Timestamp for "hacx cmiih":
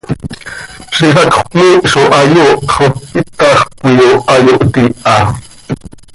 1.19-1.79